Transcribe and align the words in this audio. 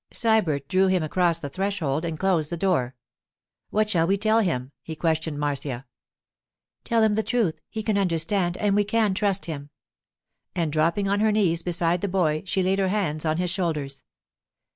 Sybert 0.11 0.67
drew 0.67 0.87
him 0.87 1.03
across 1.03 1.37
the 1.37 1.47
threshold 1.49 2.05
and 2.05 2.17
closed 2.17 2.51
the 2.51 2.57
door. 2.57 2.95
'What 3.69 3.87
shall 3.87 4.07
we 4.07 4.17
tell 4.17 4.39
him?' 4.39 4.71
he 4.81 4.95
questioned 4.95 5.37
Marcia. 5.37 5.85
'Tell 6.83 7.03
him 7.03 7.13
the 7.13 7.21
truth. 7.21 7.59
He 7.69 7.83
can 7.83 7.99
understand, 7.99 8.57
and 8.57 8.75
we 8.75 8.83
can 8.83 9.13
trust 9.13 9.45
him.' 9.45 9.69
And 10.55 10.73
dropping 10.73 11.07
on 11.07 11.19
her 11.19 11.31
knees 11.31 11.61
beside 11.61 12.01
the 12.01 12.07
boy, 12.07 12.41
she 12.47 12.63
laid 12.63 12.79
her 12.79 12.87
hands 12.87 13.25
on 13.25 13.37
his 13.37 13.51
shoulders. 13.51 14.01